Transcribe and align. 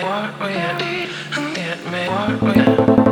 What 0.00 0.40
we 0.40 0.52
had, 0.52 0.80
that 1.50 1.90
man, 1.90 2.10
what 2.10 2.42
we 2.42 2.60
had. 2.60 3.09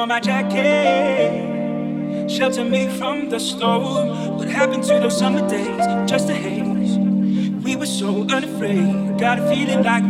For 0.00 0.06
my 0.06 0.18
jacket. 0.18 1.50
Shelter 2.30 2.64
me 2.64 2.88
from 2.96 3.28
the 3.28 3.38
storm. 3.38 4.38
What 4.38 4.48
happened 4.48 4.82
to 4.84 4.98
those 4.98 5.18
summer 5.18 5.46
days? 5.46 5.84
Just 6.10 6.30
a 6.30 6.34
haze. 6.34 6.96
We 7.64 7.76
were 7.76 7.84
so 7.84 8.22
unafraid. 8.22 9.18
Got 9.18 9.40
a 9.40 9.46
feeling 9.50 9.82
like 9.82 10.09